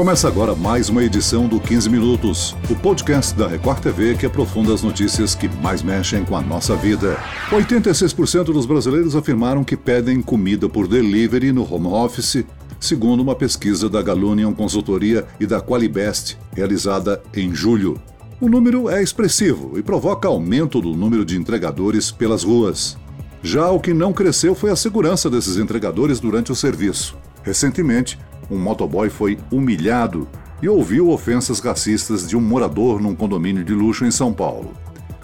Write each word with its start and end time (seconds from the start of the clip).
Começa 0.00 0.28
agora 0.28 0.54
mais 0.54 0.88
uma 0.88 1.04
edição 1.04 1.46
do 1.46 1.60
15 1.60 1.90
Minutos, 1.90 2.56
o 2.70 2.74
podcast 2.74 3.36
da 3.36 3.46
Record 3.46 3.80
TV 3.80 4.16
que 4.16 4.24
aprofunda 4.24 4.72
as 4.72 4.82
notícias 4.82 5.34
que 5.34 5.46
mais 5.56 5.82
mexem 5.82 6.24
com 6.24 6.34
a 6.34 6.40
nossa 6.40 6.74
vida. 6.74 7.18
86% 7.50 8.44
dos 8.44 8.64
brasileiros 8.64 9.14
afirmaram 9.14 9.62
que 9.62 9.76
pedem 9.76 10.22
comida 10.22 10.70
por 10.70 10.88
delivery 10.88 11.52
no 11.52 11.70
home 11.70 11.88
office, 11.88 12.46
segundo 12.80 13.20
uma 13.20 13.34
pesquisa 13.34 13.90
da 13.90 14.00
Galunion 14.00 14.54
Consultoria 14.54 15.26
e 15.38 15.46
da 15.46 15.60
Qualibest, 15.60 16.38
realizada 16.56 17.22
em 17.36 17.54
julho. 17.54 18.00
O 18.40 18.48
número 18.48 18.88
é 18.88 19.02
expressivo 19.02 19.78
e 19.78 19.82
provoca 19.82 20.26
aumento 20.26 20.80
do 20.80 20.96
número 20.96 21.26
de 21.26 21.36
entregadores 21.36 22.10
pelas 22.10 22.42
ruas. 22.42 22.96
Já 23.42 23.70
o 23.70 23.78
que 23.78 23.92
não 23.92 24.14
cresceu 24.14 24.54
foi 24.54 24.70
a 24.70 24.76
segurança 24.76 25.28
desses 25.28 25.58
entregadores 25.58 26.18
durante 26.20 26.50
o 26.50 26.56
serviço. 26.56 27.18
Recentemente, 27.42 28.18
um 28.50 28.58
motoboy 28.58 29.08
foi 29.08 29.38
humilhado 29.50 30.26
e 30.62 30.68
ouviu 30.68 31.10
ofensas 31.10 31.60
racistas 31.60 32.28
de 32.28 32.36
um 32.36 32.40
morador 32.40 33.00
num 33.00 33.14
condomínio 33.14 33.64
de 33.64 33.72
luxo 33.72 34.04
em 34.04 34.10
São 34.10 34.32
Paulo. 34.32 34.72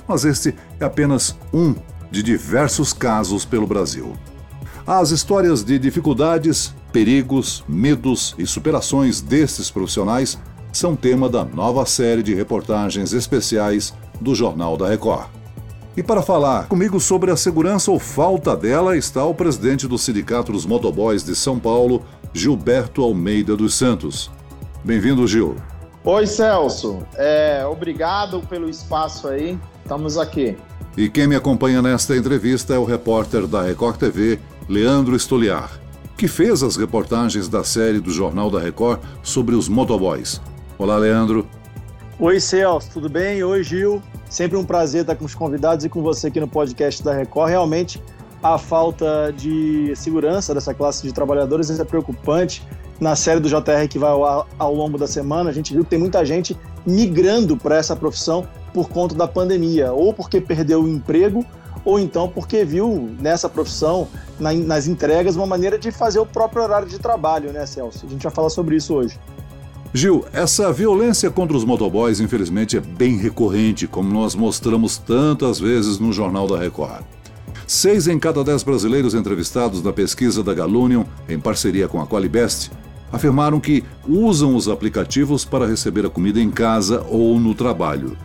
Mas 0.09 0.25
este 0.25 0.55
é 0.81 0.85
apenas 0.85 1.37
um 1.53 1.75
de 2.11 2.23
diversos 2.23 2.93
casos 2.93 3.45
pelo 3.45 3.67
Brasil. 3.67 4.15
As 4.87 5.11
histórias 5.11 5.65
de 5.65 5.79
dificuldades, 5.79 6.73
perigos, 6.93 7.65
medos 7.69 8.35
e 8.39 8.47
superações 8.47 9.21
destes 9.21 9.71
profissionais 9.71 10.39
são 10.73 10.95
tema 10.95 11.29
da 11.29 11.45
nova 11.45 11.85
série 11.85 12.23
de 12.23 12.35
reportagens 12.35 13.13
especiais 13.13 13.93
do 14.21 14.35
Jornal 14.35 14.77
da 14.77 14.89
Record. 14.89 15.29
E 15.97 16.03
para 16.03 16.21
falar 16.21 16.67
comigo 16.67 17.01
sobre 17.01 17.31
a 17.31 17.37
segurança 17.37 17.91
ou 17.91 17.99
falta 17.99 18.55
dela 18.55 18.97
está 18.97 19.25
o 19.25 19.35
presidente 19.35 19.89
do 19.89 19.97
Sindicato 19.97 20.53
dos 20.53 20.67
Motoboys 20.67 21.25
de 21.25 21.35
São 21.35 21.59
Paulo, 21.59 22.05
Gilberto 22.37 23.03
Almeida 23.03 23.57
dos 23.57 23.75
Santos. 23.75 24.31
Bem-vindo, 24.85 25.27
Gil. 25.27 25.57
Oi, 26.05 26.27
Celso. 26.27 26.99
É, 27.15 27.65
obrigado 27.67 28.43
pelo 28.43 28.69
espaço 28.69 29.27
aí. 29.27 29.59
Estamos 29.83 30.19
aqui. 30.19 30.55
E 30.99 31.09
quem 31.09 31.27
me 31.27 31.35
acompanha 31.35 31.81
nesta 31.81 32.15
entrevista 32.15 32.75
é 32.75 32.79
o 32.79 32.85
repórter 32.85 33.47
da 33.47 33.63
Record 33.63 33.97
TV, 33.97 34.39
Leandro 34.69 35.17
Estoliar, 35.17 35.81
que 36.15 36.29
fez 36.29 36.63
as 36.63 36.77
reportagens 36.77 37.49
da 37.49 37.65
série 37.65 38.01
do 38.01 38.11
Jornal 38.11 38.51
da 38.51 38.61
Record 38.61 39.01
sobre 39.23 39.55
os 39.55 39.67
motoboys. 39.67 40.39
Olá, 40.77 40.99
Leandro. 40.99 41.47
Oi, 42.19 42.39
Celso, 42.39 42.91
tudo 42.93 43.09
bem? 43.09 43.43
Oi, 43.43 43.65
Gil. 43.65 44.03
Sempre 44.29 44.59
um 44.59 44.65
prazer 44.65 45.03
estar 45.03 45.17
com 45.17 45.25
os 45.25 45.35
convidados 45.35 45.87
e 45.87 45.89
com 45.89 46.03
você 46.03 46.27
aqui 46.27 46.39
no 46.39 46.49
podcast 46.49 47.03
da 47.03 47.15
Record. 47.15 47.49
Realmente, 47.49 48.03
a 48.43 48.59
falta 48.59 49.33
de 49.37 49.93
segurança 49.97 50.55
dessa 50.55 50.75
classe 50.75 51.03
de 51.03 51.13
trabalhadores 51.13 51.71
é 51.71 51.85
preocupante. 51.85 52.63
Na 52.99 53.15
série 53.15 53.41
do 53.41 53.49
JR 53.49 53.87
que 53.89 53.99
vai 53.99 54.11
ao, 54.11 54.47
ao 54.59 54.75
longo 54.75 54.97
da 54.97 55.07
semana, 55.07 55.51
a 55.51 55.53
gente 55.53 55.73
viu 55.73 55.85
que 55.85 55.91
tem 55.91 55.99
muita 55.99 56.25
gente 56.25 56.57
migrando 56.87 57.57
para 57.57 57.77
essa 57.77 57.95
profissão 57.95 58.47
por 58.73 58.89
conta 58.89 59.15
da 59.15 59.27
pandemia, 59.27 59.93
ou 59.93 60.13
porque 60.15 60.41
perdeu 60.41 60.83
o 60.83 60.89
emprego, 60.89 61.45
ou 61.85 61.99
então 61.99 62.29
porque 62.29 62.65
viu 62.65 63.11
nessa 63.21 63.49
profissão, 63.49 64.09
na, 64.39 64.53
nas 64.53 64.87
entregas, 64.87 65.37
uma 65.37 65.47
maneira 65.47 65.79
de 65.79 65.91
fazer 65.91 66.19
o 66.19 66.27
próprio 66.27 66.63
horário 66.63 66.89
de 66.89 66.99
trabalho, 66.99 67.53
né, 67.53 67.67
Celso? 67.67 68.07
A 68.07 68.09
gente 68.09 68.23
vai 68.23 68.33
falar 68.33 68.51
sobre 68.51 68.77
isso 68.77 68.95
hoje. 68.95 69.19
Gil, 69.93 70.27
essa 70.33 70.71
violência 70.73 71.31
contra 71.31 71.57
os 71.57 71.65
motoboys, 71.65 72.21
infelizmente, 72.21 72.77
é 72.77 72.81
bem 72.81 73.17
recorrente, 73.17 73.87
como 73.87 74.13
nós 74.13 74.35
mostramos 74.35 74.99
tantas 74.99 75.59
vezes 75.59 75.99
no 75.99 76.13
Jornal 76.13 76.47
da 76.47 76.59
Record. 76.59 77.03
Seis 77.67 78.07
em 78.07 78.17
cada 78.17 78.45
dez 78.45 78.63
brasileiros 78.63 79.13
entrevistados 79.13 79.83
na 79.83 79.93
pesquisa 79.93 80.41
da 80.41 80.55
Galunion, 80.55 81.03
em 81.29 81.37
parceria 81.37 81.89
com 81.89 82.01
a 82.01 82.07
Qualibest, 82.07 82.71
afirmaram 83.11 83.59
que 83.59 83.83
usam 84.07 84.55
os 84.55 84.69
aplicativos 84.69 85.45
para 85.45 85.67
receber 85.67 86.07
a 86.07 86.11
comida 86.11 86.41
em 86.41 86.49
casa 86.49 87.05
ou 87.11 87.41
no 87.41 87.57
trabalho. 87.57 88.17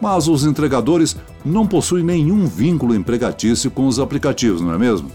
Mas 0.00 0.28
os 0.28 0.46
entregadores 0.46 1.14
não 1.44 1.66
possuem 1.66 2.02
nenhum 2.02 2.46
vínculo 2.46 2.94
empregatício 2.94 3.70
com 3.70 3.86
os 3.86 3.98
aplicativos, 3.98 4.62
não 4.62 4.72
é 4.72 4.78
mesmo? 4.78 5.10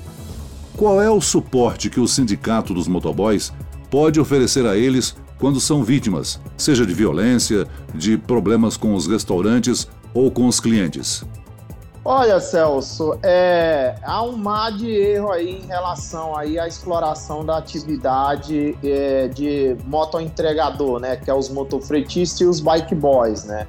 Qual 0.77 1.01
é 1.01 1.09
o 1.09 1.19
suporte 1.19 1.89
que 1.89 1.99
o 1.99 2.07
sindicato 2.07 2.75
dos 2.75 2.87
motoboys 2.87 3.51
pode 3.89 4.19
oferecer 4.19 4.65
a 4.67 4.77
eles 4.77 5.15
quando 5.39 5.59
são 5.59 5.83
vítimas, 5.83 6.39
seja 6.55 6.85
de 6.85 6.93
violência, 6.93 7.67
de 7.95 8.15
problemas 8.15 8.77
com 8.77 8.93
os 8.93 9.07
restaurantes 9.07 9.87
ou 10.13 10.29
com 10.29 10.45
os 10.45 10.59
clientes? 10.59 11.25
Olha, 12.03 12.39
Celso, 12.39 13.19
é, 13.21 13.93
há 14.01 14.23
um 14.23 14.35
mar 14.35 14.71
de 14.71 14.89
erro 14.89 15.31
aí 15.31 15.61
em 15.61 15.67
relação 15.67 16.35
aí 16.35 16.57
à 16.57 16.67
exploração 16.67 17.45
da 17.45 17.57
atividade 17.57 18.75
é, 18.83 19.27
de 19.27 19.77
motoentregador, 19.85 20.99
né? 20.99 21.15
Que 21.15 21.29
é 21.29 21.33
os 21.33 21.49
motofretistas 21.49 22.41
e 22.41 22.45
os 22.45 22.59
bike 22.59 22.95
boys, 22.95 23.43
né? 23.45 23.67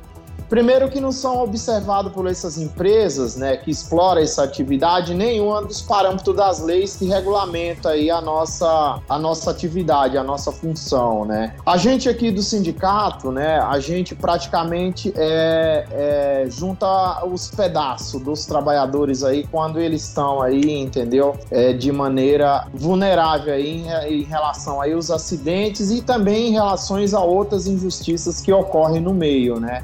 Primeiro 0.53 0.91
que 0.91 1.01
não 1.01 1.13
são 1.13 1.43
observados 1.43 2.13
por 2.13 2.27
essas 2.27 2.59
empresas, 2.59 3.37
né, 3.37 3.57
que 3.57 3.71
exploram 3.71 4.21
essa 4.21 4.45
atividade, 4.45 5.15
nenhum 5.15 5.67
dos 5.67 5.81
parâmetros 5.81 6.37
das 6.37 6.61
leis 6.61 6.95
que 6.95 7.07
regulamenta 7.07 7.89
aí 7.89 8.11
a 8.11 8.21
nossa, 8.21 9.01
a 9.09 9.19
nossa 9.19 9.51
atividade, 9.51 10.19
a 10.19 10.23
nossa 10.23 10.53
função, 10.53 11.25
né. 11.25 11.55
A 11.65 11.79
gente 11.79 12.07
aqui 12.07 12.31
do 12.31 12.43
sindicato, 12.43 13.33
né, 13.33 13.61
a 13.61 13.81
gente 13.81 14.15
praticamente 14.15 15.11
é, 15.17 15.87
é, 15.91 16.47
junta 16.51 17.25
os 17.25 17.51
pedaços 17.51 18.21
dos 18.21 18.45
trabalhadores 18.45 19.25
aí 19.25 19.47
quando 19.51 19.81
eles 19.81 20.07
estão 20.07 20.43
aí, 20.43 20.71
entendeu, 20.71 21.35
é, 21.51 21.73
de 21.73 21.91
maneira 21.91 22.69
vulnerável 22.75 23.55
aí 23.55 23.87
em, 23.87 24.21
em 24.21 24.23
relação 24.25 24.83
aí 24.83 24.93
aos 24.93 25.11
acidentes 25.11 25.91
e 25.91 26.03
também 26.03 26.49
em 26.49 26.53
relações 26.53 27.15
a 27.15 27.21
outras 27.21 27.67
injustiças 27.67 28.43
que 28.43 28.53
ocorrem 28.53 29.01
no 29.01 29.15
meio, 29.15 29.59
né. 29.59 29.83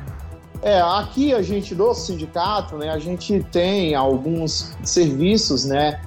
É, 0.62 0.80
aqui 0.80 1.32
a 1.32 1.40
gente 1.40 1.74
do 1.74 1.94
sindicato, 1.94 2.76
né, 2.76 2.90
a 2.90 2.98
gente 2.98 3.42
tem 3.52 3.94
alguns 3.94 4.76
serviços, 4.82 5.64
né, 5.64 6.00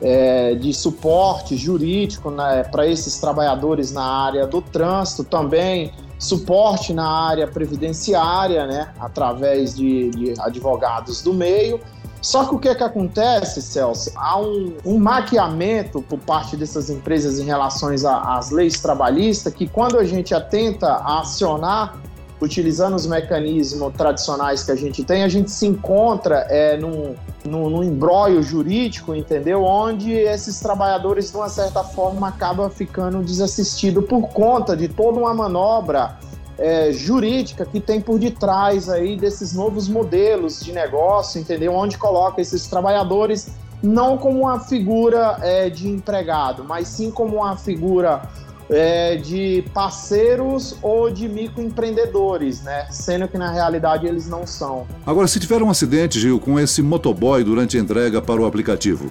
é, 0.00 0.54
de 0.54 0.72
suporte 0.72 1.56
jurídico 1.56 2.30
né, 2.30 2.62
para 2.64 2.86
esses 2.86 3.18
trabalhadores 3.18 3.90
na 3.90 4.04
área 4.04 4.46
do 4.46 4.62
trânsito, 4.62 5.24
também 5.24 5.92
suporte 6.18 6.92
na 6.92 7.08
área 7.08 7.46
previdenciária, 7.46 8.66
né, 8.66 8.92
através 9.00 9.74
de, 9.74 10.10
de 10.10 10.34
advogados 10.40 11.22
do 11.22 11.34
meio. 11.34 11.80
Só 12.20 12.44
que 12.44 12.54
o 12.54 12.58
que, 12.58 12.68
é 12.68 12.74
que 12.74 12.82
acontece, 12.82 13.62
Celso? 13.62 14.10
Há 14.16 14.40
um, 14.40 14.76
um 14.84 14.98
maquiamento 14.98 16.02
por 16.02 16.18
parte 16.18 16.56
dessas 16.56 16.90
empresas 16.90 17.38
em 17.38 17.44
relação 17.44 17.90
às 18.24 18.50
leis 18.50 18.80
trabalhistas 18.80 19.54
que, 19.54 19.68
quando 19.68 19.96
a 19.98 20.04
gente 20.04 20.34
atenta 20.34 20.88
a 20.88 21.20
acionar 21.20 21.96
utilizando 22.40 22.94
os 22.94 23.06
mecanismos 23.06 23.92
tradicionais 23.94 24.62
que 24.62 24.70
a 24.70 24.76
gente 24.76 25.04
tem, 25.04 25.24
a 25.24 25.28
gente 25.28 25.50
se 25.50 25.66
encontra 25.66 26.46
é, 26.48 26.76
num, 26.76 27.14
num, 27.44 27.68
num 27.68 28.42
jurídico, 28.42 29.14
entendeu? 29.14 29.64
Onde 29.64 30.12
esses 30.12 30.60
trabalhadores, 30.60 31.30
de 31.30 31.36
uma 31.36 31.48
certa 31.48 31.82
forma, 31.82 32.28
acabam 32.28 32.70
ficando 32.70 33.22
desassistidos 33.22 34.04
por 34.06 34.28
conta 34.28 34.76
de 34.76 34.88
toda 34.88 35.18
uma 35.18 35.34
manobra 35.34 36.16
é, 36.58 36.92
jurídica 36.92 37.64
que 37.64 37.80
tem 37.80 38.00
por 38.00 38.18
detrás 38.18 38.88
aí 38.88 39.16
desses 39.16 39.52
novos 39.52 39.88
modelos 39.88 40.60
de 40.60 40.72
negócio, 40.72 41.40
entendeu? 41.40 41.72
Onde 41.72 41.96
coloca 41.96 42.40
esses 42.40 42.66
trabalhadores 42.66 43.50
não 43.82 44.18
como 44.18 44.40
uma 44.40 44.58
figura 44.60 45.38
é, 45.40 45.70
de 45.70 45.88
empregado, 45.88 46.64
mas 46.64 46.88
sim 46.88 47.10
como 47.10 47.36
uma 47.36 47.56
figura 47.56 48.22
é, 48.70 49.16
de 49.16 49.64
parceiros 49.72 50.76
ou 50.82 51.10
de 51.10 51.28
microempreendedores, 51.28 52.62
né? 52.62 52.86
Sendo 52.90 53.26
que 53.28 53.38
na 53.38 53.50
realidade 53.50 54.06
eles 54.06 54.28
não 54.28 54.46
são. 54.46 54.86
Agora, 55.06 55.26
se 55.26 55.40
tiver 55.40 55.62
um 55.62 55.70
acidente, 55.70 56.20
Gil, 56.20 56.38
com 56.38 56.58
esse 56.58 56.82
motoboy 56.82 57.42
durante 57.42 57.76
a 57.76 57.80
entrega 57.80 58.20
para 58.20 58.40
o 58.40 58.46
aplicativo, 58.46 59.10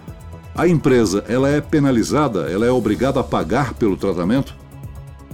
a 0.56 0.68
empresa 0.68 1.24
ela 1.28 1.50
é 1.50 1.62
penalizada? 1.62 2.52
Ela 2.52 2.66
é 2.66 2.72
obrigada 2.72 3.20
a 3.20 3.24
pagar 3.24 3.74
pelo 3.74 3.98
tratamento? 3.98 4.56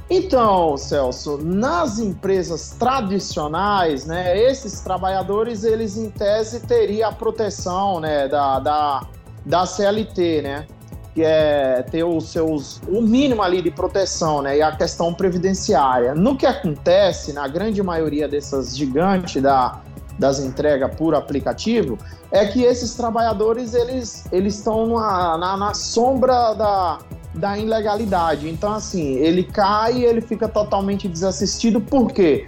Então, 0.10 0.78
Celso, 0.78 1.40
nas 1.42 1.98
empresas 1.98 2.76
tradicionais, 2.78 4.06
né, 4.06 4.38
esses 4.38 4.82
trabalhadores, 4.82 5.64
eles 5.64 5.98
em 5.98 6.10
tese 6.10 6.60
teriam 6.60 7.10
a 7.10 7.12
proteção, 7.12 8.00
né, 8.00 8.28
da, 8.28 8.60
da, 8.60 9.08
da 9.46 9.66
CLT, 9.66 10.42
né? 10.42 10.68
Que 11.14 11.24
é 11.24 11.84
ter 11.92 12.04
os 12.04 12.30
seus 12.30 12.82
o 12.88 13.02
mínimo 13.02 13.42
ali 13.42 13.62
de 13.62 13.70
proteção, 13.70 14.42
né, 14.42 14.58
e 14.58 14.62
a 14.62 14.76
questão 14.76 15.14
previdenciária. 15.14 16.16
No 16.16 16.36
que 16.36 16.46
acontece 16.46 17.34
na 17.34 17.48
grande 17.48 17.82
maioria 17.84 18.28
dessas 18.28 18.76
gigantes 18.76 19.42
da 19.42 19.82
das 20.18 20.40
entregas 20.40 20.94
por 20.96 21.16
aplicativo, 21.16 21.98
é 22.32 22.46
que 22.46 22.62
esses 22.64 22.94
trabalhadores 22.96 23.74
eles 23.74 24.26
eles 24.32 24.58
estão 24.58 24.88
na, 25.00 25.38
na, 25.38 25.58
na 25.58 25.74
sombra 25.74 26.54
da, 26.54 27.00
da 27.34 27.58
ilegalidade. 27.58 28.48
Então, 28.48 28.74
assim, 28.74 29.16
ele 29.16 29.44
cai 29.44 30.04
ele 30.04 30.22
fica 30.22 30.48
totalmente 30.48 31.08
desassistido. 31.08 31.82
Por 31.82 32.12
quê? 32.12 32.48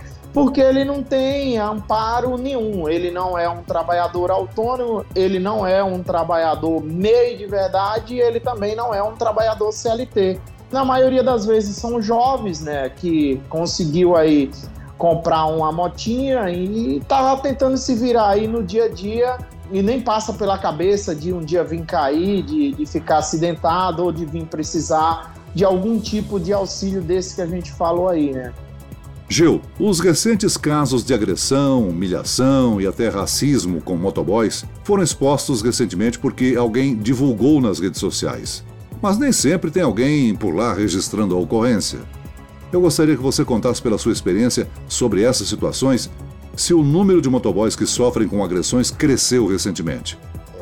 Ele 0.60 0.84
não 0.84 1.02
tem 1.02 1.58
amparo 1.58 2.38
nenhum. 2.38 2.90
Ele 2.90 3.10
não 3.10 3.38
é 3.38 3.48
um 3.48 3.64
trabalhador 3.64 4.30
autônomo, 4.30 5.06
ele 5.16 5.40
não 5.40 5.66
é 5.66 5.82
um 5.84 6.04
trabalhador 6.04 6.84
meio 6.84 7.38
de 7.38 7.46
verdade 7.46 8.20
ele 8.20 8.40
também 8.40 8.76
não 8.76 8.94
é 8.94 9.02
um 9.02 9.16
trabalhador 9.16 9.72
CLT. 9.72 10.40
na 10.72 10.84
maioria 10.84 11.24
das 11.24 11.46
vezes 11.46 11.78
são 11.78 12.02
jovens, 12.02 12.60
né, 12.60 12.90
que 12.90 13.42
conseguiu 13.50 14.16
aí 14.16 14.52
comprar 14.98 15.46
uma 15.46 15.72
motinha 15.72 16.50
e 16.50 17.00
tava 17.08 17.42
tentando 17.42 17.78
se 17.78 17.96
virar 17.96 18.30
aí 18.30 18.48
no 18.48 18.64
dia 18.64 18.86
a 18.86 18.90
dia 18.90 19.38
e 19.72 19.82
nem 19.82 20.02
passa 20.02 20.34
pela 20.34 20.58
cabeça 20.58 21.16
de 21.16 21.32
um 21.34 21.40
dia 21.40 21.64
vir 21.64 21.86
cair, 21.86 22.44
de, 22.44 22.72
de 22.72 22.86
ficar 22.86 23.18
acidentado 23.18 24.04
ou 24.04 24.12
de 24.12 24.26
vir 24.26 24.46
precisar 24.46 25.34
de 25.54 25.64
algum 25.64 26.00
tipo 26.00 26.40
de 26.40 26.52
auxílio 26.52 27.02
desse 27.02 27.36
que 27.36 27.42
a 27.42 27.48
gente 27.48 27.72
falou 27.72 28.10
aí, 28.10 28.32
né? 28.32 28.54
Gil, 29.28 29.60
os 29.80 30.00
recentes 30.00 30.56
casos 30.56 31.04
de 31.04 31.12
agressão, 31.12 31.90
humilhação 31.90 32.80
e 32.80 32.86
até 32.86 33.10
racismo 33.10 33.82
com 33.82 33.96
motoboys 33.98 34.64
foram 34.84 35.02
expostos 35.02 35.64
recentemente 35.64 36.20
porque 36.20 36.56
alguém 36.56 36.96
divulgou 36.96 37.60
nas 37.60 37.80
redes 37.80 38.00
sociais. 38.00 38.64
Mas 39.02 39.18
nem 39.18 39.32
sempre 39.32 39.72
tem 39.72 39.82
alguém 39.82 40.36
por 40.36 40.54
lá 40.54 40.74
registrando 40.74 41.36
a 41.36 41.40
ocorrência. 41.40 42.00
Eu 42.72 42.82
gostaria 42.82 43.16
que 43.16 43.22
você 43.22 43.44
contasse 43.44 43.82
pela 43.82 43.98
sua 43.98 44.12
experiência 44.12 44.70
sobre 44.88 45.24
essas 45.24 45.48
situações 45.48 46.10
se 46.56 46.74
o 46.74 46.84
número 46.84 47.20
de 47.20 47.30
motoboys 47.30 47.76
que 47.76 47.86
sofrem 47.86 48.28
com 48.28 48.44
agressões 48.44 48.92
cresceu 48.92 49.48
recentemente. 49.48 50.18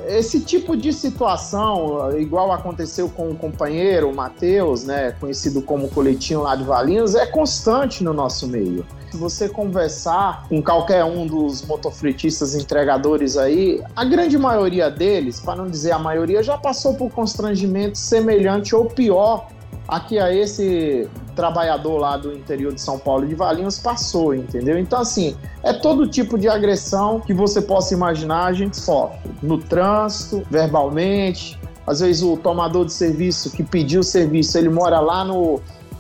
Esse 0.08 0.40
tipo 0.40 0.76
de 0.76 0.92
situação, 0.92 2.18
igual 2.20 2.52
aconteceu 2.52 3.10
com 3.10 3.30
o 3.30 3.36
companheiro, 3.36 4.14
Matheus, 4.14 4.84
né, 4.84 5.12
conhecido 5.20 5.62
como 5.62 5.90
Coletinho 5.90 6.42
lá 6.42 6.56
de 6.56 6.64
Valinhos, 6.64 7.16
é 7.16 7.26
constante 7.26 8.04
no 8.04 8.14
nosso 8.14 8.48
meio. 8.48 8.86
Se 9.12 9.18
você 9.18 9.48
conversar 9.48 10.48
com 10.50 10.62
qualquer 10.62 11.04
um 11.04 11.28
dos 11.28 11.64
motofretistas 11.66 12.56
entregadores 12.56 13.38
aí, 13.38 13.82
a 13.96 14.04
grande 14.04 14.38
maioria 14.40 14.90
deles, 14.90 15.40
para 15.40 15.56
não 15.56 15.68
dizer 15.68 15.92
a 15.92 16.00
maioria, 16.00 16.42
já 16.42 16.58
passou 16.58 16.96
por 16.96 17.12
constrangimento 17.12 17.98
semelhante 17.98 18.76
ou 18.76 18.86
pior 18.86 19.48
aqui 19.88 20.20
a 20.20 20.34
esse 20.34 21.08
trabalhador 21.36 21.98
lá 21.98 22.18
do 22.18 22.34
interior 22.34 22.74
de 22.74 22.82
São 22.82 23.00
Paulo 23.00 23.28
de 23.28 23.36
Valinhos 23.36 23.80
passou, 23.80 24.34
entendeu? 24.34 24.78
Então, 24.78 25.00
assim, 25.00 25.36
é 25.64 25.74
todo 25.74 26.08
tipo 26.08 26.38
de 26.38 26.48
agressão 26.48 27.20
que 27.20 27.34
você 27.34 27.62
possa 27.62 27.94
imaginar, 27.94 28.46
a 28.46 28.54
gente 28.54 28.78
sofre. 28.78 29.32
No 29.42 29.58
trânsito, 29.58 30.44
verbalmente, 30.50 31.60
às 31.86 32.00
vezes 32.00 32.24
o 32.24 32.38
tomador 32.38 32.86
de 32.86 32.94
serviço 32.94 33.52
que 33.52 33.64
pediu 33.64 34.02
o 34.02 34.04
serviço, 34.04 34.58
ele 34.58 34.70
mora 34.70 35.00
lá 35.00 35.26
no, 35.26 35.60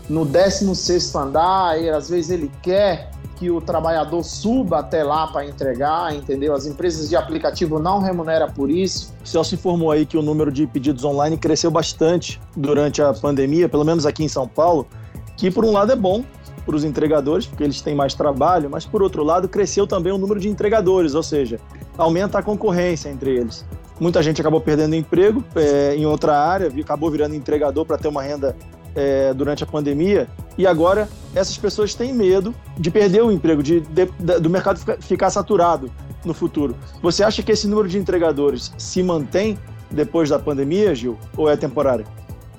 no 0.09 0.25
16 0.25 1.15
andar, 1.15 1.81
e 1.81 1.89
às 1.89 2.09
vezes 2.09 2.31
ele 2.31 2.51
quer 2.62 3.12
que 3.44 3.51
o 3.51 3.60
trabalhador 3.60 4.24
suba 4.24 4.80
até 4.80 5.04
lá 5.04 5.28
para 5.28 5.45
entregar, 5.45 6.16
entendeu? 6.16 6.56
As 6.56 6.66
empresas 6.66 7.10
de 7.10 7.16
aplicativo 7.18 7.78
não 7.78 8.00
remuneram 8.00 8.50
por 8.50 8.72
isso. 8.72 9.13
O 9.22 9.28
Celso 9.28 9.56
informou 9.56 9.92
aí 9.92 10.06
que 10.06 10.18
o 10.18 10.22
número 10.22 10.50
de 10.50 10.66
pedidos 10.66 11.04
online 11.04 11.36
cresceu 11.38 11.69
bastante 11.69 12.40
durante 12.56 13.01
a 13.01 13.13
pandemia, 13.13 13.68
pelo 13.68 13.84
menos 13.84 14.06
aqui 14.06 14.24
em 14.24 14.30
São 14.30 14.48
Paulo, 14.48 14.88
que 15.36 15.51
por 15.51 15.66
um 15.66 15.74
lado 15.74 15.92
é 15.92 15.95
bom 15.95 16.24
para 16.66 16.74
os 16.74 16.86
entregadores, 16.86 17.45
porque 17.45 17.66
eles 17.66 17.81
têm 17.81 17.94
mais 17.94 18.13
trabalho, 18.13 18.69
mas 18.69 18.86
por 18.86 19.04
outro 19.04 19.25
lado 19.25 19.50
cresceu 19.50 19.86
também 19.86 20.13
o 20.13 20.18
número 20.18 20.39
de 20.39 20.48
entregadores, 20.48 21.13
ou 21.13 21.24
seja, 21.24 21.60
aumenta 21.98 22.39
a 22.39 22.42
concorrência 22.42 23.10
entre 23.10 23.36
eles. 23.36 23.66
Muita 24.00 24.24
gente 24.24 24.39
acabou 24.39 24.62
perdendo 24.62 24.96
emprego 24.96 25.44
é, 25.54 25.98
em 25.98 26.06
outra 26.06 26.39
área, 26.39 26.72
acabou 26.80 27.12
virando 27.12 27.36
entregador 27.36 27.86
para 27.86 27.98
ter 27.98 28.07
uma 28.07 28.24
renda 28.24 28.56
é, 28.96 29.34
durante 29.34 29.66
a 29.66 29.68
pandemia 29.68 30.30
e 30.57 30.67
agora 30.67 31.09
essas 31.35 31.57
pessoas 31.57 31.94
têm 31.94 32.13
medo 32.13 32.53
de 32.77 32.91
perder 32.91 33.23
o 33.23 33.31
emprego, 33.31 33.63
de, 33.63 33.81
de, 33.81 34.05
de, 34.05 34.39
do 34.39 34.50
mercado 34.50 34.79
ficar 35.01 35.29
saturado 35.29 35.91
no 36.23 36.33
futuro. 36.33 36.75
Você 37.01 37.23
acha 37.23 37.41
que 37.41 37.51
esse 37.51 37.67
número 37.67 37.88
de 37.88 37.97
entregadores 37.97 38.71
se 38.77 39.01
mantém 39.01 39.57
depois 39.89 40.29
da 40.29 40.39
pandemia, 40.39 40.94
Gil, 40.94 41.17
ou 41.35 41.50
é 41.50 41.57
temporário? 41.57 42.05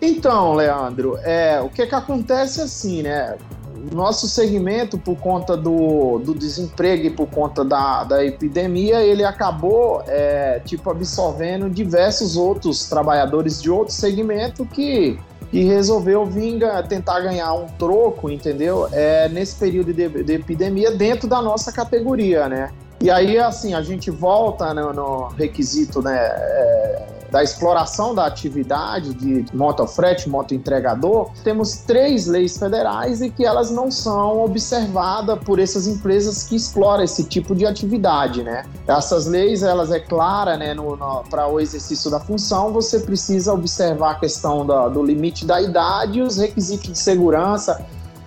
Então, 0.01 0.55
Leandro, 0.55 1.17
é, 1.23 1.61
o 1.61 1.69
que, 1.69 1.87
que 1.87 1.95
acontece 1.95 2.61
assim, 2.61 3.03
né? 3.03 3.37
Nosso 3.93 4.27
segmento, 4.27 4.97
por 4.97 5.17
conta 5.17 5.57
do, 5.57 6.19
do 6.19 6.35
desemprego 6.35 7.07
e 7.07 7.11
por 7.11 7.27
conta 7.27 7.65
da, 7.65 8.05
da 8.05 8.25
epidemia, 8.25 9.03
ele 9.03 9.25
acabou, 9.25 10.03
é, 10.07 10.61
tipo, 10.65 10.91
absorvendo 10.91 11.69
diversos 11.69 12.37
outros 12.37 12.89
trabalhadores 12.89 13.61
de 13.61 13.71
outro 13.71 13.93
segmento 13.93 14.65
que 14.65 15.19
e 15.55 15.63
resolveu 15.63 16.27
vir 16.27 16.59
tentar 16.89 17.21
ganhar 17.21 17.53
um 17.55 17.67
troco, 17.79 18.29
entendeu? 18.29 18.89
É, 18.91 19.29
nesse 19.29 19.55
período 19.55 19.95
de, 19.95 20.09
de, 20.25 20.33
epidemia 20.33 20.91
dentro 20.91 21.29
da 21.29 21.41
nossa 21.41 21.71
categoria, 21.71 22.49
né? 22.49 22.73
E 23.01 23.09
aí, 23.09 23.39
assim, 23.39 23.73
a 23.73 23.81
gente 23.81 24.11
volta 24.11 24.75
no, 24.75 24.93
no 24.93 25.29
requisito, 25.29 26.03
né? 26.03 26.19
É, 26.19 27.07
da 27.35 27.43
exploração 27.43 28.15
da 28.15 28.27
atividade 28.27 29.13
de 29.13 29.45
motofrete, 29.53 30.29
motoentregador, 30.29 31.33
temos 31.43 31.79
três 31.79 32.29
leis 32.29 32.57
federais 32.57 33.21
e 33.21 33.29
que 33.29 33.45
elas 33.45 33.73
não 33.73 33.91
são 33.91 34.45
observadas 34.45 35.37
por 35.45 35.59
essas 35.59 35.89
empresas 35.89 36.45
que 36.45 36.55
exploram 36.55 37.03
esse 37.03 37.25
tipo 37.25 37.53
de 37.53 37.67
atividade, 37.67 38.45
né? 38.45 38.65
Essas 38.87 39.27
leis, 39.27 39.65
elas 39.65 39.91
é 39.91 39.99
clara, 39.99 40.57
né, 40.57 40.77
para 41.29 41.49
o 41.49 41.59
exercício 41.59 42.09
da 42.09 42.21
função, 42.21 42.73
você 42.73 43.01
precisa 43.01 43.53
observar 43.53 44.13
a 44.13 44.15
questão 44.15 44.65
da, 44.65 44.89
do 44.89 45.03
limite 45.03 45.45
da 45.45 45.61
idade 45.61 46.21
e 46.21 46.23
os 46.23 46.37
requisitos 46.37 46.93
de 46.93 46.99
segurança 47.01 47.85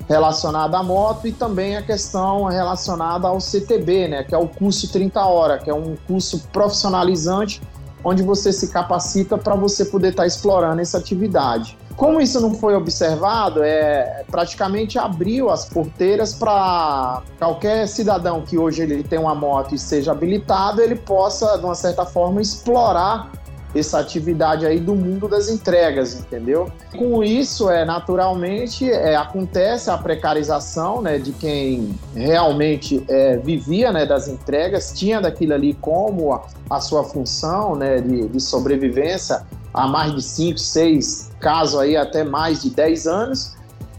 relacionada 0.09 0.79
à 0.79 0.83
moto 0.83 1.27
e 1.27 1.31
também 1.31 1.77
a 1.77 1.81
questão 1.81 2.43
relacionada 2.43 3.29
ao 3.29 3.39
CTB, 3.39 4.09
né, 4.09 4.23
que 4.25 4.35
é 4.35 4.37
o 4.37 4.49
curso 4.49 4.91
30 4.91 5.25
horas, 5.25 5.63
que 5.63 5.69
é 5.69 5.73
um 5.73 5.95
curso 6.05 6.43
profissionalizante 6.51 7.61
onde 8.03 8.23
você 8.23 8.53
se 8.53 8.67
capacita 8.69 9.37
para 9.37 9.55
você 9.55 9.85
poder 9.85 10.09
estar 10.09 10.23
tá 10.23 10.27
explorando 10.27 10.81
essa 10.81 10.97
atividade. 10.97 11.77
Como 11.95 12.21
isso 12.21 12.39
não 12.39 12.53
foi 12.53 12.75
observado, 12.75 13.63
é 13.63 14.23
praticamente 14.29 14.99
abriu 14.99 15.49
as 15.49 15.65
porteiras 15.65 16.31
para 16.31 17.23
qualquer 17.39 17.87
cidadão 17.87 18.43
que 18.43 18.55
hoje 18.55 18.83
ele 18.83 19.03
tem 19.03 19.17
uma 19.17 19.33
moto 19.33 19.73
e 19.73 19.79
seja 19.79 20.11
habilitado, 20.11 20.79
ele 20.79 20.95
possa, 20.95 21.57
de 21.57 21.65
uma 21.65 21.73
certa 21.73 22.05
forma, 22.05 22.39
explorar 22.39 23.31
essa 23.79 23.99
atividade 23.99 24.65
aí 24.65 24.79
do 24.79 24.95
mundo 24.95 25.27
das 25.27 25.49
entregas, 25.49 26.19
entendeu? 26.19 26.71
Com 26.97 27.23
isso, 27.23 27.69
é 27.69 27.85
naturalmente 27.85 28.89
é, 28.89 29.15
acontece 29.15 29.89
a 29.89 29.97
precarização, 29.97 31.01
né, 31.01 31.17
de 31.17 31.31
quem 31.31 31.97
realmente 32.15 33.03
é, 33.07 33.37
vivia, 33.37 33.91
né, 33.91 34.05
das 34.05 34.27
entregas, 34.27 34.93
tinha 34.93 35.21
daquilo 35.21 35.53
ali 35.53 35.73
como 35.75 36.33
a, 36.33 36.45
a 36.69 36.79
sua 36.79 37.03
função, 37.03 37.75
né, 37.75 37.99
de, 37.99 38.27
de 38.27 38.39
sobrevivência 38.39 39.45
há 39.73 39.87
mais 39.87 40.13
de 40.13 40.21
5, 40.21 40.57
6, 40.57 41.31
caso 41.39 41.79
aí 41.79 41.95
até 41.95 42.23
mais 42.23 42.63
de 42.63 42.71
10 42.71 43.07
anos. 43.07 43.55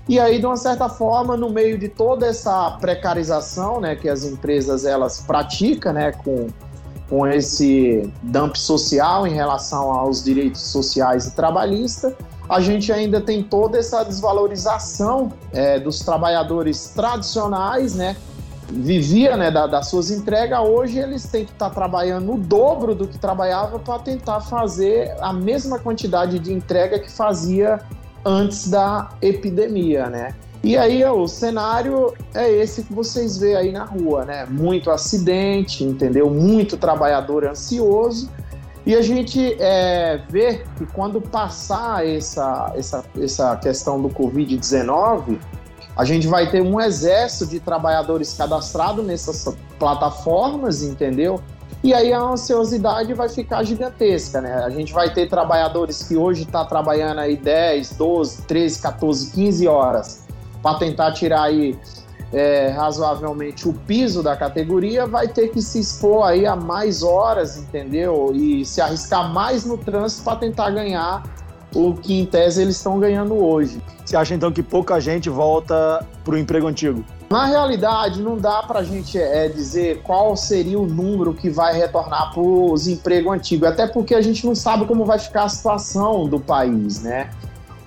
E 0.08 0.18
aí, 0.18 0.38
de 0.38 0.46
uma 0.46 0.56
certa 0.56 0.88
forma, 0.88 1.36
no 1.36 1.50
meio 1.50 1.78
de 1.78 1.88
toda 1.88 2.26
essa 2.26 2.78
precarização, 2.80 3.78
né, 3.78 3.94
que 3.94 4.08
as 4.08 4.24
empresas 4.24 4.84
elas 4.84 5.20
praticam, 5.20 5.92
né, 5.92 6.12
com 6.12 6.48
com 7.08 7.26
esse 7.26 8.10
dump 8.22 8.56
social 8.56 9.26
em 9.26 9.32
relação 9.32 9.90
aos 9.90 10.22
direitos 10.22 10.60
sociais 10.60 11.26
e 11.26 11.30
trabalhistas, 11.32 12.12
a 12.48 12.60
gente 12.60 12.92
ainda 12.92 13.20
tem 13.20 13.42
toda 13.42 13.78
essa 13.78 14.02
desvalorização 14.04 15.32
é, 15.52 15.78
dos 15.78 16.00
trabalhadores 16.00 16.92
tradicionais, 16.94 17.94
né? 17.94 18.16
Vivia 18.70 19.36
né, 19.36 19.50
da, 19.50 19.66
das 19.66 19.88
suas 19.88 20.10
entregas, 20.10 20.60
hoje 20.60 20.98
eles 20.98 21.24
têm 21.24 21.44
que 21.46 21.52
estar 21.52 21.70
trabalhando 21.70 22.34
o 22.34 22.38
dobro 22.38 22.94
do 22.94 23.08
que 23.08 23.18
trabalhava 23.18 23.78
para 23.78 23.98
tentar 23.98 24.40
fazer 24.42 25.14
a 25.20 25.32
mesma 25.32 25.78
quantidade 25.78 26.38
de 26.38 26.52
entrega 26.52 26.98
que 26.98 27.10
fazia 27.10 27.80
antes 28.24 28.68
da 28.68 29.08
epidemia, 29.22 30.10
né? 30.10 30.34
E 30.62 30.76
aí 30.76 31.04
o 31.04 31.28
cenário 31.28 32.12
é 32.34 32.50
esse 32.50 32.82
que 32.82 32.92
vocês 32.92 33.38
vê 33.38 33.54
aí 33.54 33.70
na 33.70 33.84
rua, 33.84 34.24
né? 34.24 34.44
Muito 34.46 34.90
acidente, 34.90 35.84
entendeu? 35.84 36.28
Muito 36.28 36.76
trabalhador 36.76 37.46
ansioso. 37.46 38.28
E 38.84 38.94
a 38.94 39.02
gente 39.02 39.56
é, 39.60 40.20
vê 40.28 40.64
que 40.76 40.86
quando 40.86 41.20
passar 41.20 42.06
essa, 42.06 42.72
essa, 42.74 43.04
essa 43.20 43.56
questão 43.56 44.00
do 44.00 44.08
Covid-19, 44.08 45.38
a 45.96 46.04
gente 46.04 46.26
vai 46.26 46.50
ter 46.50 46.62
um 46.62 46.80
exército 46.80 47.46
de 47.46 47.60
trabalhadores 47.60 48.34
cadastrados 48.34 49.04
nessas 49.04 49.54
plataformas, 49.78 50.82
entendeu? 50.82 51.40
E 51.84 51.94
aí 51.94 52.12
a 52.12 52.20
ansiosidade 52.20 53.14
vai 53.14 53.28
ficar 53.28 53.62
gigantesca, 53.62 54.40
né? 54.40 54.54
A 54.64 54.70
gente 54.70 54.92
vai 54.92 55.12
ter 55.12 55.28
trabalhadores 55.28 56.02
que 56.02 56.16
hoje 56.16 56.42
estão 56.42 56.62
tá 56.62 56.68
trabalhando 56.68 57.20
aí 57.20 57.36
10, 57.36 57.90
12, 57.96 58.42
13, 58.42 58.82
14, 58.82 59.30
15 59.30 59.68
horas 59.68 60.27
para 60.62 60.78
tentar 60.78 61.12
tirar 61.12 61.42
aí 61.42 61.78
é, 62.32 62.68
razoavelmente 62.68 63.68
o 63.68 63.72
piso 63.72 64.22
da 64.22 64.36
categoria, 64.36 65.06
vai 65.06 65.28
ter 65.28 65.48
que 65.48 65.62
se 65.62 65.80
expor 65.80 66.26
aí 66.26 66.46
a 66.46 66.54
mais 66.54 67.02
horas, 67.02 67.56
entendeu? 67.56 68.32
E 68.34 68.64
se 68.64 68.80
arriscar 68.80 69.32
mais 69.32 69.64
no 69.64 69.78
trânsito 69.78 70.24
para 70.24 70.36
tentar 70.36 70.70
ganhar 70.70 71.22
o 71.74 71.94
que 71.94 72.20
em 72.20 72.26
tese 72.26 72.62
eles 72.62 72.76
estão 72.76 72.98
ganhando 72.98 73.34
hoje. 73.34 73.82
Você 74.04 74.16
acha 74.16 74.34
então 74.34 74.50
que 74.50 74.62
pouca 74.62 74.98
gente 75.00 75.28
volta 75.28 76.06
para 76.24 76.34
o 76.34 76.38
emprego 76.38 76.66
antigo? 76.66 77.04
Na 77.28 77.44
realidade, 77.44 78.22
não 78.22 78.38
dá 78.38 78.62
para 78.62 78.80
a 78.80 78.82
gente 78.82 79.18
é, 79.18 79.48
dizer 79.48 80.00
qual 80.02 80.34
seria 80.34 80.78
o 80.78 80.86
número 80.86 81.34
que 81.34 81.50
vai 81.50 81.76
retornar 81.76 82.32
para 82.32 82.40
os 82.40 82.88
empregos 82.88 83.30
antigos, 83.34 83.68
até 83.68 83.86
porque 83.86 84.14
a 84.14 84.22
gente 84.22 84.46
não 84.46 84.54
sabe 84.54 84.86
como 84.86 85.04
vai 85.04 85.18
ficar 85.18 85.44
a 85.44 85.48
situação 85.48 86.26
do 86.26 86.40
país, 86.40 87.02
né? 87.02 87.28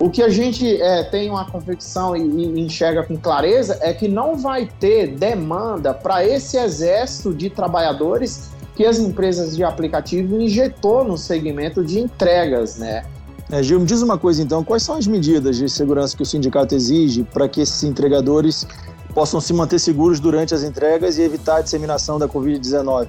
O 0.02 0.10
que 0.10 0.20
a 0.20 0.28
gente 0.28 0.82
é, 0.82 1.04
tem 1.04 1.30
uma 1.30 1.48
convicção 1.48 2.16
e, 2.16 2.22
e 2.22 2.60
enxerga 2.60 3.04
com 3.04 3.16
clareza 3.16 3.78
é 3.80 3.94
que 3.94 4.08
não 4.08 4.36
vai 4.36 4.68
ter 4.80 5.14
demanda 5.14 5.94
para 5.94 6.26
esse 6.26 6.56
exército 6.56 7.32
de 7.32 7.48
trabalhadores 7.48 8.50
que 8.74 8.84
as 8.84 8.98
empresas 8.98 9.54
de 9.54 9.62
aplicativo 9.62 10.40
injetou 10.40 11.04
no 11.04 11.16
segmento 11.16 11.84
de 11.84 12.00
entregas, 12.00 12.78
né? 12.78 13.04
É, 13.48 13.62
Gil, 13.62 13.78
me 13.78 13.86
diz 13.86 14.02
uma 14.02 14.18
coisa 14.18 14.42
então, 14.42 14.64
quais 14.64 14.82
são 14.82 14.96
as 14.96 15.06
medidas 15.06 15.56
de 15.56 15.68
segurança 15.68 16.16
que 16.16 16.24
o 16.24 16.26
sindicato 16.26 16.74
exige 16.74 17.22
para 17.22 17.48
que 17.48 17.60
esses 17.60 17.84
entregadores 17.84 18.66
possam 19.14 19.40
se 19.40 19.52
manter 19.52 19.78
seguros 19.78 20.18
durante 20.18 20.52
as 20.52 20.64
entregas 20.64 21.16
e 21.16 21.22
evitar 21.22 21.58
a 21.58 21.60
disseminação 21.60 22.18
da 22.18 22.26
Covid-19? 22.26 23.06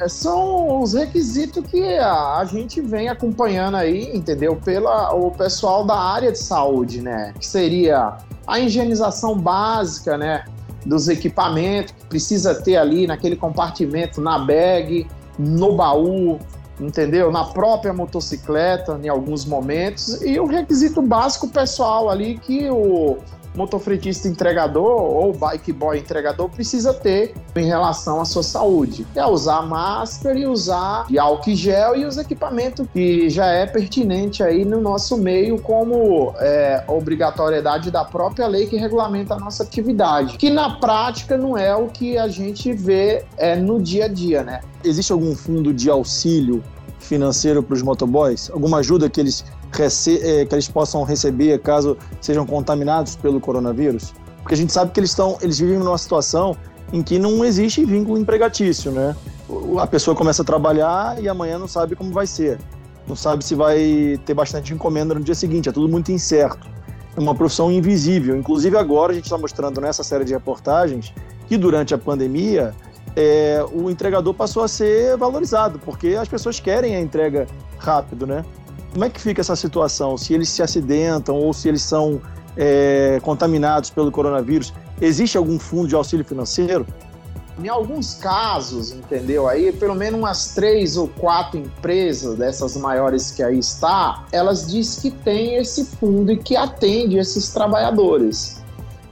É, 0.00 0.08
são 0.08 0.80
os 0.80 0.94
requisitos 0.94 1.64
que 1.66 1.82
a, 1.98 2.38
a, 2.38 2.44
gente 2.44 2.80
vem 2.80 3.08
acompanhando 3.08 3.76
aí, 3.76 4.16
entendeu? 4.16 4.56
Pela 4.56 5.12
o 5.12 5.30
pessoal 5.30 5.84
da 5.84 5.96
área 5.96 6.30
de 6.30 6.38
saúde, 6.38 7.02
né? 7.02 7.34
Que 7.38 7.46
seria 7.46 8.16
a 8.46 8.60
higienização 8.60 9.36
básica, 9.36 10.16
né? 10.16 10.44
Dos 10.86 11.08
equipamentos 11.08 11.92
que 11.92 12.06
precisa 12.06 12.54
ter 12.54 12.76
ali 12.76 13.06
naquele 13.06 13.36
compartimento, 13.36 14.20
na 14.20 14.38
bag, 14.38 15.06
no 15.38 15.74
baú, 15.74 16.38
entendeu? 16.80 17.32
Na 17.32 17.44
própria 17.44 17.92
motocicleta, 17.92 18.98
em 19.02 19.08
alguns 19.08 19.44
momentos, 19.44 20.22
e 20.22 20.38
o 20.38 20.46
requisito 20.46 21.02
básico 21.02 21.48
pessoal 21.48 22.08
ali 22.08 22.38
que 22.38 22.70
o 22.70 23.18
motofretista 23.58 24.28
entregador 24.28 25.02
ou 25.02 25.32
bike 25.32 25.72
boy 25.72 25.98
entregador 25.98 26.48
precisa 26.48 26.94
ter 26.94 27.34
em 27.56 27.66
relação 27.66 28.20
à 28.20 28.24
sua 28.24 28.44
saúde. 28.44 29.04
É 29.16 29.26
usar 29.26 29.62
máscara 29.62 30.38
e 30.38 30.46
usar 30.46 31.06
álcool 31.18 31.56
gel 31.56 31.96
e 31.96 32.04
os 32.04 32.16
equipamentos 32.16 32.86
que 32.92 33.28
já 33.28 33.46
é 33.46 33.66
pertinente 33.66 34.42
aí 34.42 34.64
no 34.64 34.80
nosso 34.80 35.16
meio 35.16 35.60
como 35.60 36.32
é, 36.38 36.84
obrigatoriedade 36.86 37.90
da 37.90 38.04
própria 38.04 38.46
lei 38.46 38.66
que 38.66 38.76
regulamenta 38.76 39.34
a 39.34 39.38
nossa 39.38 39.64
atividade, 39.64 40.38
que 40.38 40.50
na 40.50 40.76
prática 40.76 41.36
não 41.36 41.58
é 41.58 41.74
o 41.74 41.88
que 41.88 42.16
a 42.16 42.28
gente 42.28 42.72
vê 42.72 43.24
é, 43.36 43.56
no 43.56 43.82
dia 43.82 44.04
a 44.04 44.08
dia, 44.08 44.44
né? 44.44 44.60
Existe 44.84 45.10
algum 45.10 45.34
fundo 45.34 45.74
de 45.74 45.90
auxílio 45.90 46.62
financeiro 47.00 47.62
para 47.62 47.74
os 47.74 47.82
motoboys? 47.82 48.50
Alguma 48.50 48.78
ajuda 48.78 49.10
que 49.10 49.20
eles 49.20 49.44
é, 49.72 50.44
que 50.44 50.54
eles 50.54 50.68
possam 50.68 51.02
receber 51.02 51.58
caso 51.60 51.96
sejam 52.20 52.46
contaminados 52.46 53.16
pelo 53.16 53.40
coronavírus? 53.40 54.12
Porque 54.42 54.54
a 54.54 54.56
gente 54.56 54.72
sabe 54.72 54.92
que 54.92 55.00
eles 55.00 55.10
estão, 55.10 55.36
eles 55.40 55.58
vivem 55.58 55.78
numa 55.78 55.98
situação 55.98 56.56
em 56.92 57.02
que 57.02 57.18
não 57.18 57.44
existe 57.44 57.84
vínculo 57.84 58.18
empregatício, 58.18 58.90
né? 58.90 59.14
A 59.78 59.86
pessoa 59.86 60.16
começa 60.16 60.42
a 60.42 60.44
trabalhar 60.44 61.22
e 61.22 61.28
amanhã 61.28 61.58
não 61.58 61.68
sabe 61.68 61.94
como 61.94 62.12
vai 62.12 62.26
ser, 62.26 62.58
não 63.06 63.16
sabe 63.16 63.44
se 63.44 63.54
vai 63.54 64.18
ter 64.24 64.34
bastante 64.34 64.72
encomenda 64.72 65.14
no 65.14 65.20
dia 65.20 65.34
seguinte, 65.34 65.68
é 65.68 65.72
tudo 65.72 65.88
muito 65.88 66.12
incerto. 66.12 66.66
É 67.16 67.20
uma 67.20 67.34
profissão 67.34 67.70
invisível. 67.70 68.36
Inclusive 68.36 68.76
agora 68.76 69.12
a 69.12 69.14
gente 69.14 69.24
está 69.24 69.36
mostrando 69.36 69.80
nessa 69.80 70.02
série 70.02 70.24
de 70.24 70.32
reportagens 70.32 71.12
que 71.46 71.56
durante 71.56 71.94
a 71.94 71.98
pandemia 71.98 72.74
é, 73.16 73.64
o 73.72 73.90
entregador 73.90 74.32
passou 74.34 74.62
a 74.62 74.68
ser 74.68 75.16
valorizado, 75.16 75.78
porque 75.80 76.08
as 76.08 76.28
pessoas 76.28 76.60
querem 76.60 76.94
a 76.94 77.00
entrega 77.00 77.46
rápido, 77.78 78.26
né? 78.26 78.44
Como 78.92 79.04
é 79.04 79.10
que 79.10 79.20
fica 79.20 79.40
essa 79.40 79.56
situação? 79.56 80.16
Se 80.16 80.34
eles 80.34 80.48
se 80.48 80.62
acidentam 80.62 81.36
ou 81.36 81.52
se 81.52 81.68
eles 81.68 81.82
são 81.82 82.20
é, 82.56 83.20
contaminados 83.22 83.90
pelo 83.90 84.10
coronavírus, 84.10 84.72
existe 85.00 85.36
algum 85.36 85.58
fundo 85.58 85.88
de 85.88 85.94
auxílio 85.94 86.24
financeiro? 86.24 86.86
Em 87.62 87.68
alguns 87.68 88.14
casos, 88.14 88.92
entendeu? 88.92 89.48
Aí, 89.48 89.72
pelo 89.72 89.94
menos 89.94 90.18
umas 90.20 90.54
três 90.54 90.96
ou 90.96 91.08
quatro 91.08 91.58
empresas 91.58 92.36
dessas 92.36 92.76
maiores 92.76 93.32
que 93.32 93.42
aí 93.42 93.58
está, 93.58 94.24
elas 94.30 94.70
dizem 94.70 95.10
que 95.10 95.18
tem 95.18 95.56
esse 95.56 95.84
fundo 95.84 96.30
e 96.30 96.36
que 96.36 96.56
atende 96.56 97.18
esses 97.18 97.50
trabalhadores. 97.50 98.62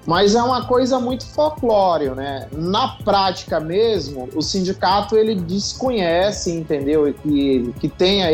Mas 0.06 0.36
é 0.36 0.42
uma 0.42 0.64
coisa 0.66 1.00
muito 1.00 1.26
folclórica, 1.26 2.14
né? 2.14 2.46
Na 2.52 2.96
prática 3.04 3.58
mesmo, 3.58 4.28
o 4.36 4.40
sindicato 4.40 5.16
ele 5.16 5.34
desconhece, 5.34 6.52
entendeu? 6.52 7.12
Que, 7.12 7.74
que 7.80 7.88
tenha 7.88 8.28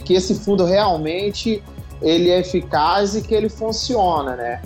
que 0.00 0.14
esse 0.14 0.34
fundo 0.34 0.64
realmente 0.64 1.62
ele 2.02 2.28
é 2.28 2.40
eficaz 2.40 3.14
e 3.14 3.22
que 3.22 3.32
ele 3.32 3.48
funciona, 3.48 4.34
né? 4.34 4.60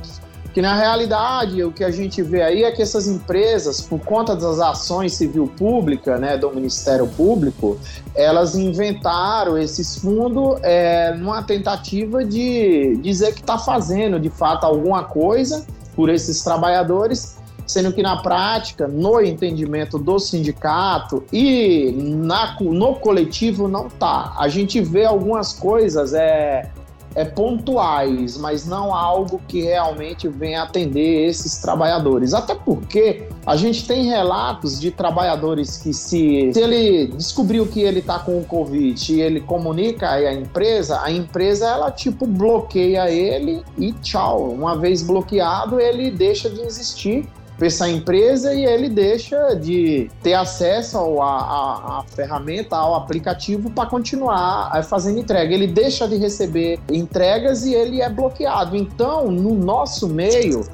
Que 0.55 0.63
na 0.63 0.75
realidade 0.75 1.63
o 1.63 1.71
que 1.71 1.85
a 1.85 1.91
gente 1.91 2.23
vê 2.23 2.41
aí 2.41 2.65
é 2.65 2.73
que 2.73 2.81
essas 2.81 3.07
empresas, 3.07 3.83
por 3.83 4.01
conta 4.01 4.35
das 4.35 4.59
ações 4.59 5.13
civil 5.13 5.53
pública, 5.55 6.17
né, 6.17 6.39
do 6.39 6.51
Ministério 6.51 7.07
Público, 7.07 7.79
elas 8.15 8.57
inventaram 8.57 9.59
esses 9.59 9.97
fundos 9.97 10.59
é, 10.63 11.13
numa 11.13 11.43
tentativa 11.43 12.25
de 12.25 12.97
dizer 13.03 13.35
que 13.35 13.43
está 13.43 13.59
fazendo 13.59 14.19
de 14.19 14.31
fato 14.31 14.65
alguma 14.65 15.05
coisa 15.05 15.67
por 15.97 16.11
esses 16.11 16.45
trabalhadores, 16.45 17.39
sendo 17.67 17.93
que 17.93 18.03
na 18.03 18.19
prática, 18.23 18.87
no 18.87 19.21
entendimento 19.21 19.99
do 19.99 20.19
sindicato 20.21 21.25
e 21.33 21.93
na, 21.99 22.57
no 22.61 22.95
coletivo 22.97 23.67
não 23.67 23.89
tá. 23.89 24.35
A 24.39 24.47
gente 24.49 24.81
vê 24.81 25.05
algumas 25.05 25.53
coisas 25.53 26.13
é, 26.13 26.71
é 27.17 27.25
pontuais, 27.25 28.37
mas 28.37 28.67
não 28.67 28.95
algo 28.95 29.41
que 29.49 29.63
realmente 29.63 30.29
venha 30.29 30.63
atender 30.63 31.27
esses 31.27 31.57
trabalhadores. 31.57 32.35
Até 32.35 32.55
porque 32.55 33.27
a 33.47 33.57
gente 33.57 33.89
tem 33.89 34.05
relatos 34.05 34.79
de 34.79 34.91
trabalhadores 34.91 35.79
que 35.79 35.95
se, 35.95 36.53
se 36.53 36.61
ele 36.61 37.07
descobriu 37.07 37.67
que 37.67 37.81
ele 37.81 38.01
está 38.01 38.19
com 38.19 38.39
o 38.39 38.45
Covid 38.45 39.15
e 39.15 39.23
ele 39.23 39.41
comunica 39.41 40.11
à 40.11 40.35
empresa, 40.35 41.01
a 41.03 41.11
empresa 41.11 41.67
ela 41.67 41.91
tipo 41.91 42.27
bloqueia 42.27 43.11
ele 43.11 43.63
e 43.79 43.93
tchau. 43.95 44.51
Uma 44.51 44.77
vez 44.77 45.03
bloqueado, 45.03 45.81
ele 45.81 46.11
deixa 46.11 46.51
de 46.51 46.61
existir 46.61 47.27
essa 47.65 47.89
empresa 47.89 48.53
e 48.53 48.65
ele 48.65 48.89
deixa 48.89 49.55
de 49.55 50.11
ter 50.23 50.35
acesso 50.35 50.99
à 51.23 52.05
ferramenta, 52.09 52.77
ao 52.77 52.95
aplicativo 52.95 53.71
para 53.71 53.89
continuar 53.89 54.71
eh, 54.75 54.83
fazendo 54.83 55.19
entrega. 55.19 55.55
Ele 55.55 55.67
deixa 55.67 56.07
de 56.07 56.17
receber 56.17 56.79
entregas 56.91 57.65
e 57.65 57.75
ele 57.75 58.03
é 58.03 58.11
bloqueado. 58.11 58.77
Então, 58.77 59.31
no 59.31 59.55
nosso 59.55 60.09
meio, 60.09 60.67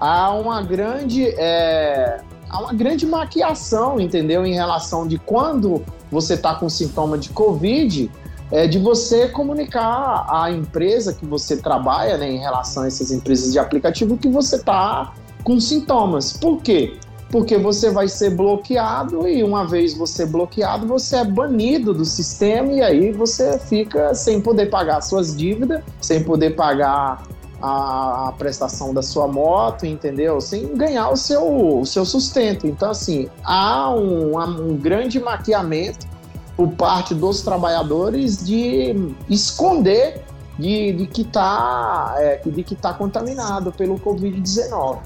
há 0.00 0.32
uma 0.32 0.62
grande. 0.62 1.28
É, 1.36 2.20
há 2.48 2.60
uma 2.60 2.72
grande 2.72 3.06
maquiação, 3.06 4.00
entendeu? 4.00 4.46
Em 4.46 4.54
relação 4.54 5.06
de 5.06 5.18
quando 5.18 5.84
você 6.10 6.34
está 6.34 6.54
com 6.54 6.68
sintoma 6.68 7.18
de 7.18 7.30
Covid, 7.30 8.10
é 8.50 8.66
de 8.66 8.78
você 8.78 9.28
comunicar 9.28 10.26
à 10.28 10.50
empresa 10.50 11.14
que 11.14 11.24
você 11.24 11.56
trabalha, 11.56 12.18
né, 12.18 12.30
em 12.30 12.38
relação 12.38 12.82
a 12.82 12.86
essas 12.86 13.10
empresas 13.10 13.50
de 13.52 13.58
aplicativo, 13.58 14.18
que 14.18 14.28
você 14.28 14.56
está 14.56 15.14
com 15.42 15.60
sintomas. 15.60 16.32
Por 16.32 16.62
quê? 16.62 16.98
Porque 17.30 17.56
você 17.56 17.90
vai 17.90 18.08
ser 18.08 18.30
bloqueado 18.30 19.26
e 19.26 19.42
uma 19.42 19.66
vez 19.66 19.94
você 19.94 20.26
bloqueado, 20.26 20.86
você 20.86 21.16
é 21.16 21.24
banido 21.24 21.94
do 21.94 22.04
sistema 22.04 22.72
e 22.72 22.82
aí 22.82 23.12
você 23.12 23.58
fica 23.58 24.14
sem 24.14 24.40
poder 24.40 24.66
pagar 24.68 25.00
suas 25.00 25.34
dívidas, 25.34 25.82
sem 26.00 26.22
poder 26.22 26.54
pagar 26.54 27.22
a, 27.62 28.34
prestação 28.36 28.92
da 28.92 29.02
sua 29.02 29.28
moto, 29.28 29.86
entendeu? 29.86 30.40
Sem 30.40 30.76
ganhar 30.76 31.08
o 31.10 31.16
seu, 31.16 31.80
o 31.80 31.86
seu 31.86 32.04
sustento. 32.04 32.66
Então, 32.66 32.90
assim, 32.90 33.28
há 33.44 33.88
um, 33.94 34.36
um 34.36 34.76
grande 34.76 35.20
maquiamento 35.20 36.06
por 36.56 36.68
parte 36.72 37.14
dos 37.14 37.40
trabalhadores 37.40 38.44
de 38.44 39.14
esconder 39.30 40.22
de, 40.58 40.92
de 40.92 41.06
que 41.06 41.22
está 41.22 42.14
é, 42.18 42.40
de 42.44 42.62
que 42.62 42.74
tá 42.74 42.92
contaminado 42.92 43.72
pelo 43.72 43.98
Covid-19. 43.98 44.98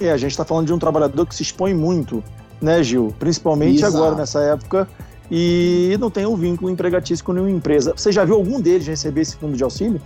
É, 0.00 0.12
a 0.12 0.16
gente 0.16 0.30
está 0.30 0.44
falando 0.44 0.66
de 0.66 0.72
um 0.72 0.78
trabalhador 0.78 1.26
que 1.26 1.34
se 1.34 1.42
expõe 1.42 1.74
muito, 1.74 2.22
né, 2.60 2.82
Gil? 2.82 3.14
Principalmente 3.18 3.78
Exato. 3.78 3.96
agora, 3.96 4.14
nessa 4.14 4.40
época, 4.40 4.88
e 5.30 5.96
não 6.00 6.10
tem 6.10 6.26
um 6.26 6.36
vínculo 6.36 6.70
empregatício 6.70 7.24
com 7.24 7.32
nenhuma 7.32 7.50
empresa. 7.50 7.92
Você 7.96 8.10
já 8.12 8.24
viu 8.24 8.36
algum 8.36 8.60
deles 8.60 8.86
receber 8.86 9.22
esse 9.22 9.36
fundo 9.36 9.56
de 9.56 9.62
auxílio? 9.62 10.00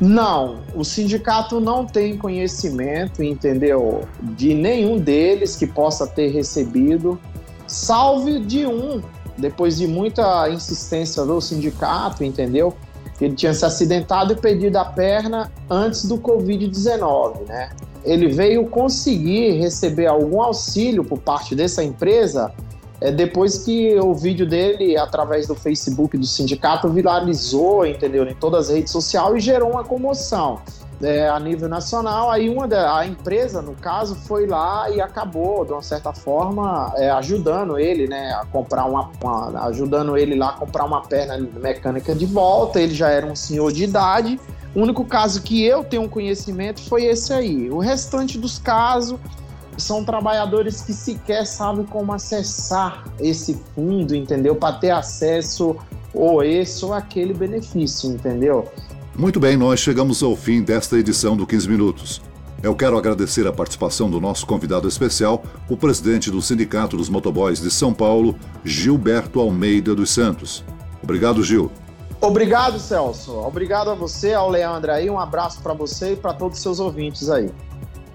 Não, 0.00 0.60
o 0.76 0.84
sindicato 0.84 1.58
não 1.58 1.84
tem 1.84 2.16
conhecimento, 2.16 3.22
entendeu? 3.22 4.02
De 4.22 4.54
nenhum 4.54 4.98
deles 4.98 5.56
que 5.56 5.66
possa 5.66 6.06
ter 6.06 6.28
recebido, 6.28 7.18
salve 7.66 8.38
de 8.38 8.64
um, 8.64 9.02
depois 9.36 9.76
de 9.76 9.88
muita 9.88 10.48
insistência 10.50 11.24
do 11.24 11.40
sindicato, 11.40 12.22
entendeu? 12.22 12.74
Ele 13.20 13.34
tinha 13.34 13.52
se 13.52 13.64
acidentado 13.64 14.32
e 14.34 14.36
perdido 14.36 14.76
a 14.76 14.84
perna 14.84 15.50
antes 15.68 16.04
do 16.04 16.18
Covid-19, 16.18 17.48
né? 17.48 17.70
Ele 18.04 18.28
veio 18.28 18.66
conseguir 18.66 19.52
receber 19.52 20.06
algum 20.06 20.40
auxílio 20.40 21.04
por 21.04 21.18
parte 21.18 21.54
dessa 21.54 21.82
empresa 21.82 22.52
é, 23.00 23.12
depois 23.12 23.58
que 23.58 23.94
o 24.00 24.12
vídeo 24.12 24.46
dele, 24.46 24.96
através 24.96 25.46
do 25.46 25.54
Facebook 25.54 26.16
do 26.16 26.26
sindicato, 26.26 26.88
viralizou, 26.88 27.86
entendeu? 27.86 28.26
Em 28.26 28.34
todas 28.34 28.68
as 28.68 28.74
redes 28.74 28.92
sociais 28.92 29.36
e 29.36 29.40
gerou 29.40 29.70
uma 29.70 29.84
comoção. 29.84 30.60
É, 31.02 31.28
a 31.28 31.38
nível 31.38 31.68
nacional. 31.68 32.30
Aí 32.30 32.48
uma 32.48 32.66
da, 32.66 32.98
a 32.98 33.06
empresa, 33.06 33.62
no 33.62 33.74
caso, 33.74 34.14
foi 34.14 34.46
lá 34.46 34.90
e 34.90 35.00
acabou, 35.00 35.64
de 35.64 35.72
uma 35.72 35.82
certa 35.82 36.12
forma, 36.12 36.92
é, 36.96 37.10
ajudando 37.10 37.78
ele, 37.78 38.06
né, 38.06 38.32
a 38.32 38.44
comprar 38.46 38.84
uma, 38.84 39.10
uma, 39.22 39.66
ajudando 39.66 40.16
ele 40.16 40.34
lá 40.34 40.50
a 40.50 40.52
comprar 40.52 40.84
uma 40.84 41.02
perna 41.02 41.38
mecânica 41.60 42.14
de 42.14 42.26
volta. 42.26 42.80
Ele 42.80 42.94
já 42.94 43.08
era 43.10 43.26
um 43.26 43.36
senhor 43.36 43.72
de 43.72 43.84
idade. 43.84 44.40
O 44.74 44.80
único 44.80 45.04
caso 45.04 45.42
que 45.42 45.64
eu 45.64 45.82
tenho 45.82 46.08
conhecimento 46.08 46.80
foi 46.88 47.04
esse 47.04 47.32
aí. 47.32 47.70
O 47.70 47.78
restante 47.78 48.38
dos 48.38 48.58
casos 48.58 49.18
são 49.76 50.04
trabalhadores 50.04 50.82
que 50.82 50.92
sequer 50.92 51.46
sabem 51.46 51.84
como 51.86 52.12
acessar 52.12 53.04
esse 53.20 53.54
fundo, 53.74 54.14
entendeu? 54.14 54.56
Para 54.56 54.76
ter 54.76 54.90
acesso 54.90 55.76
ou 56.12 56.42
esse 56.42 56.84
ou 56.84 56.92
aquele 56.92 57.32
benefício, 57.32 58.10
entendeu? 58.10 58.66
Muito 59.18 59.40
bem, 59.40 59.56
nós 59.56 59.80
chegamos 59.80 60.22
ao 60.22 60.36
fim 60.36 60.62
desta 60.62 60.96
edição 60.96 61.36
do 61.36 61.44
15 61.44 61.68
Minutos. 61.68 62.22
Eu 62.62 62.72
quero 62.76 62.96
agradecer 62.96 63.48
a 63.48 63.52
participação 63.52 64.08
do 64.08 64.20
nosso 64.20 64.46
convidado 64.46 64.86
especial, 64.86 65.42
o 65.68 65.76
presidente 65.76 66.30
do 66.30 66.40
Sindicato 66.40 66.96
dos 66.96 67.08
Motoboys 67.08 67.60
de 67.60 67.68
São 67.68 67.92
Paulo, 67.92 68.36
Gilberto 68.64 69.40
Almeida 69.40 69.92
dos 69.92 70.10
Santos. 70.10 70.64
Obrigado, 71.02 71.42
Gil. 71.42 71.68
Obrigado, 72.20 72.78
Celso. 72.78 73.32
Obrigado 73.32 73.90
a 73.90 73.94
você, 73.96 74.34
ao 74.34 74.48
Leandro 74.48 74.92
aí. 74.92 75.10
Um 75.10 75.18
abraço 75.18 75.60
para 75.62 75.74
você 75.74 76.12
e 76.12 76.16
para 76.16 76.32
todos 76.32 76.58
os 76.58 76.62
seus 76.62 76.78
ouvintes 76.78 77.28
aí. 77.28 77.50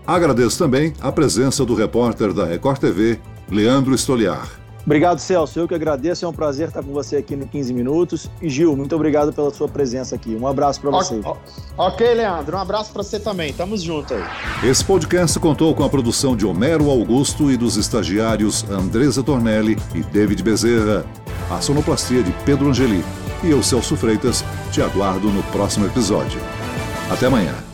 Agradeço 0.08 0.58
também 0.58 0.94
a 1.02 1.12
presença 1.12 1.66
do 1.66 1.76
repórter 1.76 2.32
da 2.32 2.46
Record 2.46 2.80
TV, 2.80 3.20
Leandro 3.52 3.94
Estoliar. 3.94 4.63
Obrigado, 4.86 5.20
Celso. 5.20 5.60
Eu 5.60 5.68
que 5.68 5.74
agradeço. 5.74 6.26
É 6.26 6.28
um 6.28 6.34
prazer 6.34 6.68
estar 6.68 6.84
com 6.84 6.92
você 6.92 7.18
aqui 7.18 7.36
no 7.36 7.48
15 7.48 7.74
Minutos. 7.74 8.30
E 8.42 8.50
Gil, 8.50 8.76
muito 8.76 8.96
obrigado 8.96 9.32
pela 9.32 9.52
sua 9.52 9.68
presença 9.68 10.16
aqui. 10.16 10.36
Um 10.36 10.46
abraço 10.46 10.82
para 10.82 10.92
você. 10.92 11.22
Ok, 11.78 12.14
Leandro. 12.14 12.58
Um 12.58 12.60
abraço 12.60 12.92
para 12.92 13.04
você 13.04 13.20
também. 13.20 13.54
Tamo 13.54 13.78
junto 13.78 14.14
aí. 14.14 14.24
Esse 14.64 14.84
podcast 14.84 15.40
contou 15.40 15.74
com 15.74 15.84
a 15.84 15.90
produção 15.90 16.36
de 16.36 16.46
Homero 16.46 16.90
Augusto 16.90 17.50
e 17.50 17.58
dos 17.58 17.78
estagiários 17.78 18.70
Andresa 18.70 19.24
Tornelli 19.24 19.78
e 19.96 20.02
David 20.02 20.44
Bezerra. 20.44 21.06
A 21.50 21.62
sonoplastia 21.62 22.22
de 22.22 22.32
Pedro 22.46 22.70
Angeli. 22.70 23.04
E 23.44 23.52
eu, 23.52 23.62
Celso 23.62 23.96
Freitas, 23.96 24.44
te 24.72 24.82
aguardo 24.82 25.30
no 25.30 25.44
próximo 25.44 25.86
episódio. 25.86 26.40
Até 27.12 27.28
amanhã. 27.28 27.73